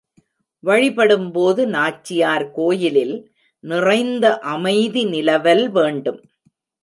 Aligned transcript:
வழிபடும்போது 0.63 1.61
நாச்சியார் 1.65 2.45
கோயிலில் 2.51 3.13
நிறைந்த 3.63 4.25
அமைதி 4.53 5.03
நிலவல் 5.05 5.65
வேண்டும். 5.69 6.19